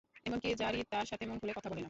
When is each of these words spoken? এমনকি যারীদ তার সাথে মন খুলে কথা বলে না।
এমনকি 0.25 0.47
যারীদ 0.55 0.85
তার 0.89 1.05
সাথে 1.05 1.23
মন 1.25 1.37
খুলে 1.39 1.53
কথা 1.53 1.69
বলে 1.69 1.75
না। 1.75 1.79